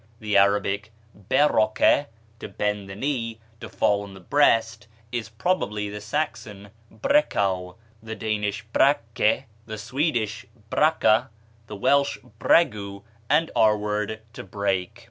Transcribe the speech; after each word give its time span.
The 0.19 0.35
Arabic 0.35 0.91
baraka, 1.13 2.07
to 2.39 2.47
bend 2.49 2.89
the 2.89 2.95
knee, 2.95 3.39
to 3.59 3.69
fall 3.69 4.01
on 4.01 4.15
the 4.15 4.19
breast, 4.19 4.87
is 5.11 5.29
probably 5.29 5.89
the 5.89 6.01
Saxon 6.01 6.71
brecau, 6.91 7.75
the 8.01 8.15
Danish 8.15 8.65
bräkke, 8.73 9.43
the 9.67 9.77
Swedish 9.77 10.47
bräcka, 10.71 11.27
Welsh 11.69 12.17
bregu, 12.39 13.03
and 13.29 13.51
our 13.55 13.77
word 13.77 14.21
to 14.33 14.43
break. 14.43 14.99